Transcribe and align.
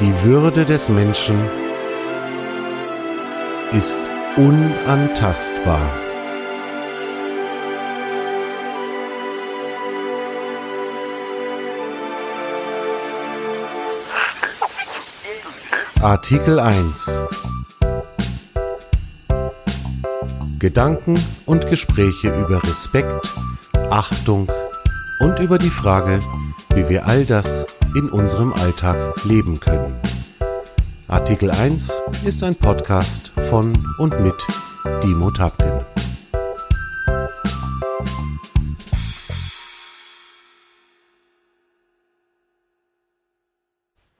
Die 0.00 0.22
Würde 0.22 0.64
des 0.64 0.88
Menschen 0.88 1.36
ist 3.72 4.00
unantastbar. 4.36 5.90
Artikel 16.00 16.60
1 16.60 17.20
Gedanken 20.60 21.18
und 21.44 21.66
Gespräche 21.66 22.28
über 22.28 22.62
Respekt, 22.62 23.34
Achtung 23.90 24.48
und 25.18 25.40
über 25.40 25.58
die 25.58 25.70
Frage, 25.70 26.20
wie 26.72 26.88
wir 26.88 27.08
all 27.08 27.24
das 27.24 27.66
in 27.94 28.10
unserem 28.10 28.52
Alltag 28.52 29.24
leben 29.24 29.60
können. 29.60 29.94
Artikel 31.06 31.50
1 31.50 32.02
ist 32.24 32.44
ein 32.44 32.54
Podcast 32.54 33.28
von 33.28 33.76
und 33.98 34.20
mit 34.20 34.34
Dimo 35.02 35.30
Tapken. 35.30 35.84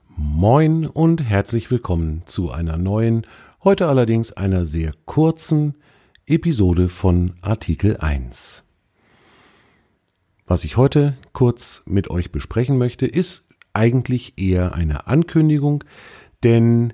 Moin 0.07 0.87
und 0.87 1.23
herzlich 1.23 1.69
willkommen 1.69 2.23
zu 2.25 2.51
einer 2.51 2.77
neuen, 2.77 3.23
heute 3.63 3.87
allerdings 3.87 4.31
einer 4.31 4.65
sehr 4.65 4.93
kurzen 5.05 5.75
Episode 6.25 6.89
von 6.89 7.35
Artikel 7.41 7.97
1. 7.97 8.63
Was 10.47 10.63
ich 10.63 10.77
heute 10.77 11.15
kurz 11.31 11.83
mit 11.85 12.09
euch 12.09 12.31
besprechen 12.31 12.79
möchte, 12.79 13.05
ist 13.05 13.48
eigentlich 13.73 14.33
eher 14.37 14.73
eine 14.73 15.07
Ankündigung, 15.07 15.83
denn 16.43 16.93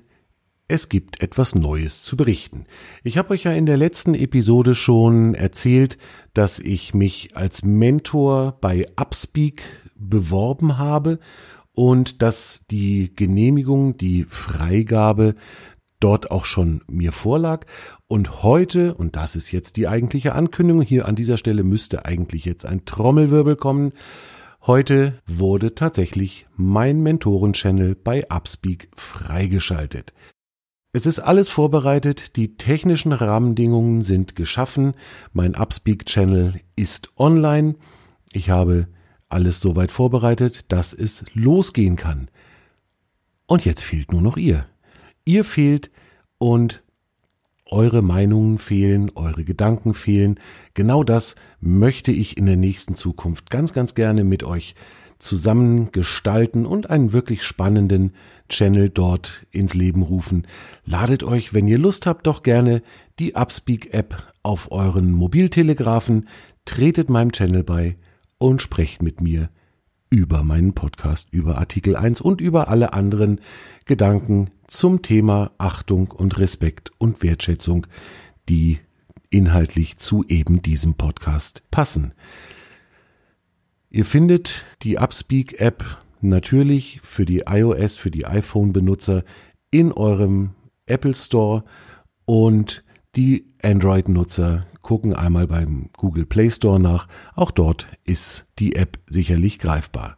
es 0.68 0.88
gibt 0.88 1.22
etwas 1.22 1.54
Neues 1.54 2.02
zu 2.02 2.16
berichten. 2.16 2.66
Ich 3.04 3.18
habe 3.18 3.30
euch 3.30 3.44
ja 3.44 3.52
in 3.52 3.66
der 3.66 3.76
letzten 3.76 4.14
Episode 4.14 4.74
schon 4.74 5.34
erzählt, 5.34 5.96
dass 6.34 6.58
ich 6.58 6.92
mich 6.92 7.36
als 7.36 7.62
Mentor 7.62 8.58
bei 8.60 8.86
Upspeak 8.96 9.62
beworben 9.94 10.76
habe 10.76 11.20
und 11.72 12.22
dass 12.22 12.64
die 12.70 13.14
Genehmigung, 13.14 13.96
die 13.96 14.24
Freigabe 14.24 15.36
dort 16.00 16.30
auch 16.30 16.44
schon 16.44 16.82
mir 16.88 17.12
vorlag. 17.12 17.66
Und 18.08 18.42
heute, 18.42 18.94
und 18.94 19.16
das 19.16 19.36
ist 19.36 19.52
jetzt 19.52 19.76
die 19.76 19.88
eigentliche 19.88 20.34
Ankündigung, 20.34 20.82
hier 20.82 21.06
an 21.06 21.14
dieser 21.14 21.36
Stelle 21.36 21.64
müsste 21.64 22.04
eigentlich 22.04 22.44
jetzt 22.44 22.66
ein 22.66 22.84
Trommelwirbel 22.84 23.56
kommen, 23.56 23.92
Heute 24.66 25.22
wurde 25.28 25.76
tatsächlich 25.76 26.48
mein 26.56 27.00
Mentoren-Channel 27.00 27.94
bei 27.94 28.28
Upspeak 28.28 28.88
freigeschaltet. 28.96 30.12
Es 30.92 31.06
ist 31.06 31.20
alles 31.20 31.48
vorbereitet, 31.48 32.34
die 32.34 32.56
technischen 32.56 33.12
Rahmenbedingungen 33.12 34.02
sind 34.02 34.34
geschaffen, 34.34 34.94
mein 35.32 35.54
Upspeak-Channel 35.54 36.60
ist 36.74 37.10
online. 37.16 37.76
Ich 38.32 38.50
habe 38.50 38.88
alles 39.28 39.60
soweit 39.60 39.92
vorbereitet, 39.92 40.72
dass 40.72 40.92
es 40.92 41.24
losgehen 41.32 41.94
kann. 41.94 42.28
Und 43.46 43.64
jetzt 43.64 43.84
fehlt 43.84 44.10
nur 44.10 44.22
noch 44.22 44.36
ihr. 44.36 44.66
Ihr 45.24 45.44
fehlt 45.44 45.92
und 46.38 46.82
eure 47.66 48.02
Meinungen 48.02 48.58
fehlen, 48.58 49.10
eure 49.14 49.44
Gedanken 49.44 49.94
fehlen. 49.94 50.38
Genau 50.74 51.02
das 51.02 51.34
möchte 51.60 52.12
ich 52.12 52.36
in 52.36 52.46
der 52.46 52.56
nächsten 52.56 52.94
Zukunft 52.94 53.50
ganz, 53.50 53.72
ganz 53.72 53.94
gerne 53.94 54.24
mit 54.24 54.44
euch 54.44 54.74
zusammen 55.18 55.92
gestalten 55.92 56.66
und 56.66 56.90
einen 56.90 57.12
wirklich 57.12 57.42
spannenden 57.42 58.12
Channel 58.48 58.90
dort 58.90 59.46
ins 59.50 59.74
Leben 59.74 60.02
rufen. 60.02 60.46
Ladet 60.84 61.22
euch, 61.24 61.54
wenn 61.54 61.66
ihr 61.66 61.78
Lust 61.78 62.06
habt, 62.06 62.26
doch 62.26 62.42
gerne 62.42 62.82
die 63.18 63.34
Upspeak 63.34 63.92
App 63.92 64.32
auf 64.42 64.70
euren 64.70 65.10
Mobiltelegraphen, 65.12 66.28
tretet 66.64 67.10
meinem 67.10 67.32
Channel 67.32 67.64
bei 67.64 67.96
und 68.38 68.60
sprecht 68.62 69.02
mit 69.02 69.20
mir 69.20 69.48
über 70.10 70.42
meinen 70.42 70.74
Podcast, 70.74 71.28
über 71.32 71.58
Artikel 71.58 71.96
1 71.96 72.20
und 72.20 72.40
über 72.40 72.68
alle 72.68 72.92
anderen 72.92 73.40
Gedanken 73.84 74.50
zum 74.66 75.02
Thema 75.02 75.52
Achtung 75.58 76.10
und 76.10 76.38
Respekt 76.38 76.92
und 76.98 77.22
Wertschätzung, 77.22 77.86
die 78.48 78.78
inhaltlich 79.30 79.98
zu 79.98 80.24
eben 80.28 80.62
diesem 80.62 80.94
Podcast 80.94 81.62
passen. 81.70 82.14
Ihr 83.90 84.04
findet 84.04 84.64
die 84.82 84.98
Upspeak 84.98 85.60
App 85.60 85.84
natürlich 86.20 87.00
für 87.02 87.24
die 87.24 87.44
iOS, 87.46 87.96
für 87.96 88.10
die 88.10 88.26
iPhone-Benutzer 88.26 89.24
in 89.70 89.92
eurem 89.92 90.50
Apple 90.86 91.14
Store 91.14 91.64
und 92.24 92.84
die 93.16 93.46
Android-Nutzer 93.62 94.66
gucken 94.86 95.16
einmal 95.16 95.48
beim 95.48 95.90
Google 95.96 96.26
Play 96.26 96.48
Store 96.48 96.78
nach. 96.78 97.08
Auch 97.34 97.50
dort 97.50 97.88
ist 98.04 98.52
die 98.60 98.76
App 98.76 99.00
sicherlich 99.08 99.58
greifbar. 99.58 100.16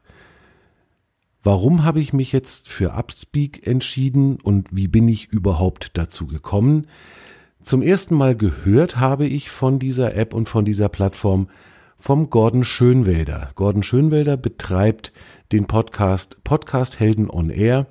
Warum 1.42 1.84
habe 1.84 2.00
ich 2.00 2.12
mich 2.12 2.32
jetzt 2.32 2.68
für 2.68 2.92
Upspeak 2.92 3.66
entschieden 3.66 4.36
und 4.36 4.68
wie 4.70 4.86
bin 4.86 5.08
ich 5.08 5.28
überhaupt 5.28 5.96
dazu 5.96 6.26
gekommen? 6.26 6.86
Zum 7.62 7.80
ersten 7.80 8.14
Mal 8.14 8.36
gehört 8.36 8.98
habe 8.98 9.26
ich 9.26 9.48
von 9.48 9.78
dieser 9.78 10.14
App 10.14 10.34
und 10.34 10.50
von 10.50 10.66
dieser 10.66 10.90
Plattform 10.90 11.48
vom 11.96 12.28
Gordon 12.28 12.62
Schönwelder. 12.62 13.48
Gordon 13.54 13.82
Schönwelder 13.82 14.36
betreibt 14.36 15.14
den 15.50 15.66
Podcast 15.66 16.44
Podcast 16.44 17.00
Helden 17.00 17.30
on 17.30 17.48
Air 17.48 17.86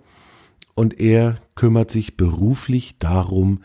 und 0.75 0.99
er 0.99 1.39
kümmert 1.55 1.89
sich 1.89 2.17
beruflich 2.17 2.99
darum, 2.99 3.63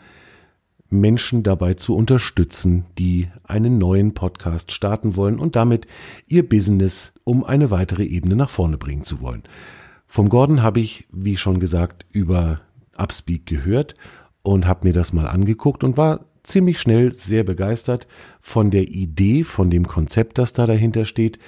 Menschen 0.93 1.43
dabei 1.43 1.73
zu 1.73 1.95
unterstützen, 1.95 2.85
die 2.97 3.27
einen 3.43 3.77
neuen 3.77 4.13
Podcast 4.13 4.71
starten 4.71 5.15
wollen 5.15 5.39
und 5.39 5.55
damit 5.55 5.87
ihr 6.27 6.47
Business 6.47 7.13
um 7.23 7.43
eine 7.43 7.71
weitere 7.71 8.03
Ebene 8.03 8.35
nach 8.35 8.49
vorne 8.49 8.77
bringen 8.77 9.03
zu 9.03 9.21
wollen. 9.21 9.43
Vom 10.07 10.29
Gordon 10.29 10.61
habe 10.61 10.79
ich, 10.79 11.07
wie 11.11 11.37
schon 11.37 11.59
gesagt, 11.59 12.05
über 12.11 12.61
Upspeak 12.95 13.45
gehört 13.45 13.95
und 14.43 14.67
habe 14.67 14.87
mir 14.87 14.93
das 14.93 15.13
mal 15.13 15.27
angeguckt 15.27 15.83
und 15.83 15.97
war 15.97 16.25
ziemlich 16.43 16.79
schnell 16.79 17.17
sehr 17.17 17.43
begeistert 17.43 18.07
von 18.41 18.69
der 18.69 18.89
Idee, 18.89 19.43
von 19.43 19.69
dem 19.69 19.87
Konzept, 19.87 20.37
das 20.37 20.53
da 20.53 20.67
dahinter 20.67 21.05
steht 21.05 21.39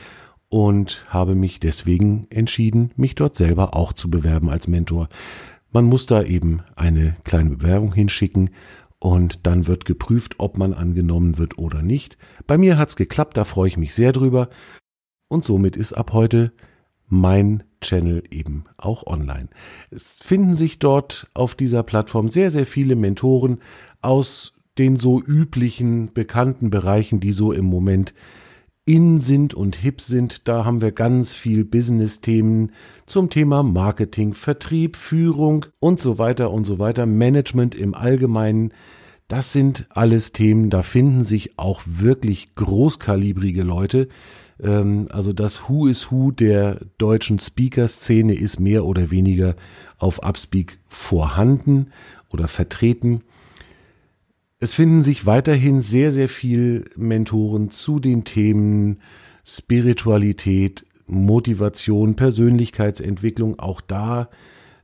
und 0.50 1.06
habe 1.10 1.36
mich 1.36 1.60
deswegen 1.60 2.28
entschieden, 2.30 2.92
mich 2.96 3.16
dort 3.16 3.36
selber 3.36 3.76
auch 3.76 3.94
zu 3.94 4.10
bewerben 4.10 4.50
als 4.50 4.68
Mentor. 4.68 5.10
Man 5.72 5.86
muss 5.86 6.06
da 6.06 6.24
eben 6.24 6.62
eine 6.76 7.18
kleine 7.26 7.52
Bewerbung 7.58 7.94
hinschicken 7.94 8.52
und 9.06 9.46
dann 9.46 9.68
wird 9.68 9.86
geprüft, 9.86 10.40
ob 10.40 10.58
man 10.58 10.74
angenommen 10.74 11.38
wird 11.38 11.60
oder 11.60 11.84
nicht. 11.84 12.18
Bei 12.48 12.58
mir 12.58 12.80
hat's 12.80 12.96
geklappt, 12.96 13.38
da 13.38 13.44
freue 13.44 13.68
ich 13.68 13.78
mich 13.78 13.94
sehr 13.94 14.12
drüber 14.12 14.50
und 15.28 15.44
somit 15.44 15.78
ist 15.78 15.94
ab 15.94 16.12
heute 16.12 16.52
mein 17.08 17.62
Channel 17.82 18.24
eben 18.32 18.64
auch 18.78 19.06
online. 19.06 19.50
Es 19.92 20.18
finden 20.24 20.56
sich 20.56 20.80
dort 20.80 21.30
auf 21.36 21.54
dieser 21.54 21.84
Plattform 21.84 22.30
sehr, 22.30 22.50
sehr 22.50 22.66
viele 22.66 22.96
Mentoren 22.96 23.60
aus 24.02 24.54
den 24.80 24.96
so 24.96 25.22
üblichen 25.22 26.12
bekannten 26.12 26.72
Bereichen, 26.72 27.20
die 27.20 27.32
so 27.32 27.52
im 27.52 27.66
Moment 27.66 28.16
in 28.86 29.20
sind 29.20 29.54
und 29.54 29.76
hip 29.76 30.00
sind. 30.00 30.48
Da 30.48 30.64
haben 30.64 30.82
wir 30.82 30.92
ganz 30.92 31.34
viel 31.34 31.66
Business-Themen 31.66 32.72
zum 33.06 33.30
Thema 33.30 33.64
Marketing, 33.64 34.34
Vertrieb, 34.34 34.96
Führung 34.96 35.66
und 35.80 36.00
so 36.00 36.18
weiter 36.18 36.52
und 36.52 36.66
so 36.66 36.80
weiter, 36.80 37.06
Management 37.06 37.76
im 37.76 37.96
Allgemeinen. 37.96 38.74
Das 39.28 39.52
sind 39.52 39.88
alles 39.90 40.34
Themen, 40.34 40.70
da 40.70 40.84
finden 40.84 41.24
sich 41.24 41.58
auch 41.58 41.82
wirklich 41.86 42.54
großkalibrige 42.54 43.64
Leute, 43.64 44.08
ähm, 44.62 45.08
also 45.10 45.34
das 45.34 45.68
Who 45.68 45.88
is 45.88 46.12
Who 46.12 46.32
der 46.32 46.80
deutschen 46.98 47.40
Speaker-Szene 47.40 48.36
ist 48.36 48.60
mehr 48.60 48.86
oder 48.86 49.12
weniger 49.12 49.56
auf 49.98 50.20
Upspeak 50.24 50.78
vorhanden 50.88 51.88
oder 52.32 52.48
vertreten. 52.48 53.22
Es 54.66 54.74
finden 54.74 55.04
sich 55.04 55.28
weiterhin 55.28 55.80
sehr, 55.80 56.12
sehr 56.12 56.28
viel 56.28 56.90
Mentoren 56.96 57.70
zu 57.70 58.00
den 58.00 58.24
Themen 58.24 58.98
Spiritualität, 59.46 60.88
Motivation, 61.06 62.16
Persönlichkeitsentwicklung, 62.16 63.60
auch 63.60 63.80
da 63.80 64.28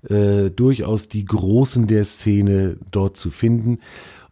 äh, 0.08 0.52
durchaus 0.52 1.08
die 1.08 1.26
Großen 1.26 1.88
der 1.88 2.06
Szene 2.06 2.78
dort 2.92 3.18
zu 3.18 3.32
finden. 3.32 3.80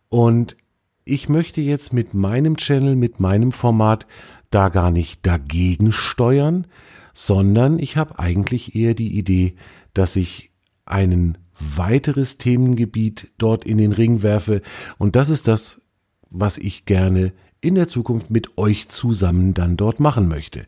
Und 0.08 0.56
ich 1.04 1.30
möchte 1.30 1.62
jetzt 1.62 1.94
mit 1.94 2.14
meinem 2.14 2.56
Channel, 2.58 2.96
mit 2.96 3.20
meinem 3.20 3.52
Format 3.52 4.06
da 4.52 4.70
gar 4.70 4.92
nicht 4.92 5.26
dagegen 5.26 5.94
steuern, 5.94 6.68
sondern 7.12 7.80
ich 7.80 7.98
habe 7.98 8.20
eigentlich 8.20 8.76
eher 8.76 8.94
die 8.94 9.18
Idee, 9.18 9.56
dass 9.96 10.16
ich 10.16 10.52
einen 10.86 11.40
weiteres 11.60 12.38
Themengebiet 12.38 13.30
dort 13.38 13.66
in 13.66 13.78
den 13.78 13.92
Ring 13.92 14.24
werfe 14.24 14.62
und 14.98 15.16
das 15.16 15.30
ist 15.30 15.48
das, 15.48 15.82
was 16.30 16.58
ich 16.58 16.86
gerne 16.86 17.34
in 17.62 17.76
der 17.76 17.88
Zukunft 17.88 18.30
mit 18.30 18.58
euch 18.58 18.90
zusammen 18.90 19.54
dann 19.54 19.78
dort 19.78 20.00
machen 20.00 20.28
möchte. 20.28 20.66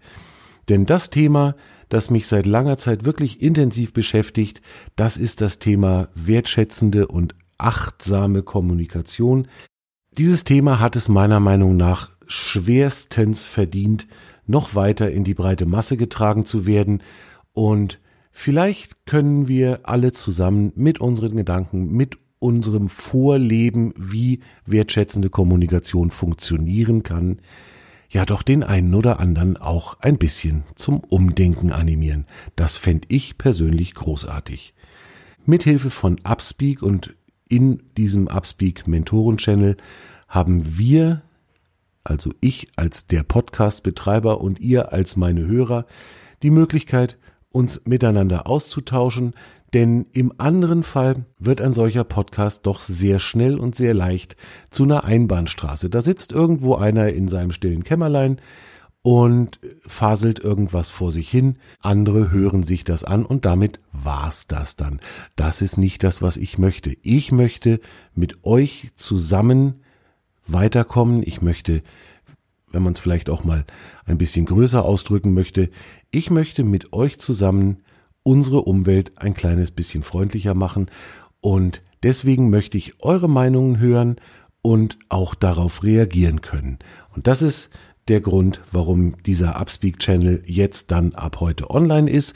Denn 0.69 0.85
das 0.85 1.09
Thema, 1.09 1.55
das 1.89 2.09
mich 2.09 2.27
seit 2.27 2.45
langer 2.45 2.77
Zeit 2.77 3.05
wirklich 3.05 3.41
intensiv 3.41 3.93
beschäftigt, 3.93 4.61
das 4.95 5.17
ist 5.17 5.41
das 5.41 5.59
Thema 5.59 6.09
wertschätzende 6.15 7.07
und 7.07 7.35
achtsame 7.57 8.43
Kommunikation. 8.43 9.47
Dieses 10.17 10.43
Thema 10.43 10.79
hat 10.79 10.95
es 10.95 11.09
meiner 11.09 11.39
Meinung 11.39 11.77
nach 11.77 12.11
schwerstens 12.27 13.43
verdient, 13.43 14.07
noch 14.47 14.75
weiter 14.75 15.11
in 15.11 15.23
die 15.23 15.33
breite 15.33 15.65
Masse 15.65 15.97
getragen 15.97 16.45
zu 16.45 16.65
werden 16.65 17.01
und 17.53 17.99
vielleicht 18.31 19.05
können 19.05 19.47
wir 19.47 19.81
alle 19.83 20.11
zusammen 20.11 20.71
mit 20.75 20.99
unseren 20.99 21.35
Gedanken, 21.35 21.91
mit 21.91 22.17
unserem 22.39 22.89
Vorleben, 22.89 23.93
wie 23.95 24.39
wertschätzende 24.65 25.29
Kommunikation 25.29 26.09
funktionieren 26.09 27.03
kann, 27.03 27.39
ja 28.09 28.25
doch 28.25 28.41
den 28.41 28.63
einen 28.63 28.93
oder 28.95 29.19
anderen 29.19 29.57
auch 29.57 29.99
ein 29.99 30.17
bisschen 30.17 30.63
zum 30.75 30.99
Umdenken 30.99 31.71
animieren. 31.71 32.25
Das 32.55 32.77
fände 32.77 33.07
ich 33.09 33.37
persönlich 33.37 33.93
großartig. 33.93 34.73
Mithilfe 35.45 35.89
von 35.89 36.17
Upspeak 36.23 36.81
und 36.81 37.15
in 37.47 37.83
diesem 37.97 38.27
Upspeak 38.27 38.87
Mentoren 38.87 39.37
Channel 39.37 39.77
haben 40.27 40.77
wir, 40.77 41.21
also 42.03 42.33
ich 42.41 42.69
als 42.75 43.07
der 43.07 43.23
Podcast-Betreiber 43.23 44.41
und 44.41 44.59
ihr 44.59 44.91
als 44.93 45.15
meine 45.15 45.45
Hörer, 45.45 45.85
die 46.43 46.51
Möglichkeit, 46.51 47.17
uns 47.51 47.81
miteinander 47.85 48.47
auszutauschen, 48.47 49.33
denn 49.73 50.05
im 50.11 50.33
anderen 50.37 50.83
Fall 50.83 51.25
wird 51.39 51.61
ein 51.61 51.73
solcher 51.73 52.03
Podcast 52.03 52.65
doch 52.65 52.81
sehr 52.81 53.19
schnell 53.19 53.57
und 53.57 53.75
sehr 53.75 53.93
leicht 53.93 54.35
zu 54.69 54.83
einer 54.83 55.05
Einbahnstraße. 55.05 55.89
Da 55.89 56.01
sitzt 56.01 56.31
irgendwo 56.33 56.75
einer 56.75 57.09
in 57.09 57.27
seinem 57.27 57.51
stillen 57.51 57.83
Kämmerlein 57.83 58.41
und 59.01 59.59
faselt 59.87 60.39
irgendwas 60.39 60.89
vor 60.89 61.11
sich 61.11 61.29
hin. 61.29 61.57
Andere 61.79 62.31
hören 62.31 62.63
sich 62.63 62.83
das 62.83 63.03
an 63.03 63.25
und 63.25 63.45
damit 63.45 63.79
war's 63.91 64.47
das 64.47 64.75
dann. 64.75 64.99
Das 65.35 65.61
ist 65.61 65.77
nicht 65.77 66.03
das, 66.03 66.21
was 66.21 66.37
ich 66.37 66.57
möchte. 66.57 66.95
Ich 67.01 67.31
möchte 67.31 67.79
mit 68.13 68.43
euch 68.43 68.91
zusammen 68.95 69.81
weiterkommen. 70.47 71.23
Ich 71.23 71.41
möchte, 71.41 71.81
wenn 72.71 72.83
man 72.83 72.93
es 72.93 72.99
vielleicht 72.99 73.29
auch 73.29 73.43
mal 73.43 73.65
ein 74.05 74.17
bisschen 74.17 74.45
größer 74.45 74.83
ausdrücken 74.83 75.33
möchte, 75.33 75.69
ich 76.11 76.29
möchte 76.29 76.63
mit 76.63 76.93
euch 76.93 77.19
zusammen 77.19 77.83
unsere 78.23 78.61
Umwelt 78.61 79.13
ein 79.17 79.33
kleines 79.33 79.71
bisschen 79.71 80.03
freundlicher 80.03 80.53
machen 80.53 80.89
und 81.39 81.81
deswegen 82.03 82.49
möchte 82.49 82.77
ich 82.77 82.99
eure 82.99 83.29
Meinungen 83.29 83.79
hören 83.79 84.17
und 84.61 84.97
auch 85.09 85.35
darauf 85.35 85.83
reagieren 85.83 86.41
können. 86.41 86.79
Und 87.15 87.27
das 87.27 87.41
ist 87.41 87.71
der 88.07 88.21
Grund, 88.21 88.61
warum 88.71 89.21
dieser 89.23 89.59
Upspeak 89.59 89.99
Channel 89.99 90.43
jetzt 90.45 90.91
dann 90.91 91.13
ab 91.13 91.39
heute 91.39 91.69
online 91.69 92.09
ist. 92.09 92.35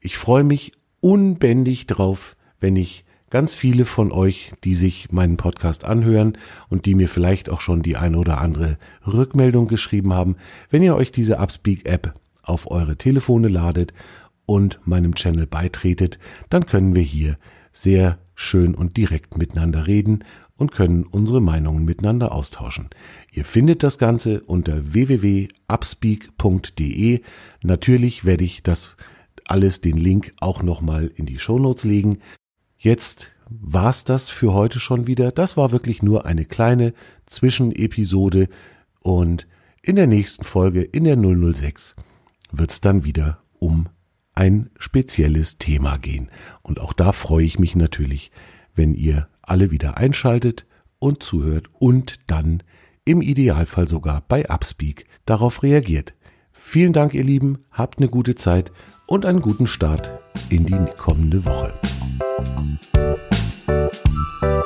Ich 0.00 0.16
freue 0.16 0.44
mich 0.44 0.72
unbändig 1.00 1.86
drauf, 1.86 2.36
wenn 2.60 2.76
ich 2.76 3.05
ganz 3.30 3.54
viele 3.54 3.84
von 3.84 4.12
euch, 4.12 4.52
die 4.64 4.74
sich 4.74 5.12
meinen 5.12 5.36
Podcast 5.36 5.84
anhören 5.84 6.38
und 6.68 6.86
die 6.86 6.94
mir 6.94 7.08
vielleicht 7.08 7.50
auch 7.50 7.60
schon 7.60 7.82
die 7.82 7.96
eine 7.96 8.18
oder 8.18 8.38
andere 8.38 8.78
Rückmeldung 9.06 9.68
geschrieben 9.68 10.12
haben, 10.12 10.36
wenn 10.70 10.82
ihr 10.82 10.96
euch 10.96 11.12
diese 11.12 11.38
Upspeak 11.38 11.88
App 11.88 12.14
auf 12.42 12.70
eure 12.70 12.96
Telefone 12.96 13.48
ladet 13.48 13.92
und 14.46 14.80
meinem 14.84 15.14
Channel 15.14 15.46
beitretet, 15.46 16.18
dann 16.50 16.66
können 16.66 16.94
wir 16.94 17.02
hier 17.02 17.38
sehr 17.72 18.18
schön 18.34 18.74
und 18.74 18.96
direkt 18.96 19.36
miteinander 19.36 19.86
reden 19.86 20.24
und 20.56 20.72
können 20.72 21.04
unsere 21.04 21.42
Meinungen 21.42 21.84
miteinander 21.84 22.32
austauschen. 22.32 22.88
Ihr 23.32 23.44
findet 23.44 23.82
das 23.82 23.98
Ganze 23.98 24.40
unter 24.42 24.94
www.upspeak.de. 24.94 27.20
Natürlich 27.62 28.24
werde 28.24 28.44
ich 28.44 28.62
das 28.62 28.96
alles 29.46 29.80
den 29.80 29.98
Link 29.98 30.34
auch 30.40 30.62
nochmal 30.62 31.10
in 31.14 31.26
die 31.26 31.38
Shownotes 31.38 31.84
legen. 31.84 32.18
Jetzt 32.78 33.30
war's 33.48 34.04
das 34.04 34.28
für 34.28 34.52
heute 34.52 34.80
schon 34.80 35.06
wieder. 35.06 35.32
Das 35.32 35.56
war 35.56 35.72
wirklich 35.72 36.02
nur 36.02 36.26
eine 36.26 36.44
kleine 36.44 36.92
Zwischenepisode 37.26 38.48
und 39.00 39.46
in 39.82 39.96
der 39.96 40.06
nächsten 40.06 40.44
Folge, 40.44 40.82
in 40.82 41.04
der 41.04 41.16
006, 41.16 41.94
wird's 42.50 42.80
dann 42.80 43.04
wieder 43.04 43.38
um 43.58 43.88
ein 44.34 44.70
spezielles 44.78 45.58
Thema 45.58 45.96
gehen. 45.96 46.28
Und 46.62 46.80
auch 46.80 46.92
da 46.92 47.12
freue 47.12 47.44
ich 47.44 47.58
mich 47.58 47.76
natürlich, 47.76 48.30
wenn 48.74 48.94
ihr 48.94 49.28
alle 49.42 49.70
wieder 49.70 49.96
einschaltet 49.96 50.66
und 50.98 51.22
zuhört 51.22 51.70
und 51.72 52.16
dann 52.26 52.62
im 53.04 53.22
Idealfall 53.22 53.88
sogar 53.88 54.22
bei 54.26 54.50
Upspeak 54.50 55.06
darauf 55.24 55.62
reagiert. 55.62 56.14
Vielen 56.52 56.92
Dank, 56.92 57.14
ihr 57.14 57.24
Lieben, 57.24 57.64
habt 57.70 57.98
eine 57.98 58.08
gute 58.08 58.34
Zeit 58.34 58.72
und 59.06 59.24
einen 59.24 59.40
guten 59.40 59.66
Start 59.66 60.10
in 60.50 60.66
die 60.66 60.78
kommende 60.96 61.44
Woche. 61.44 61.72
Thank 62.38 62.76
you. 64.42 64.65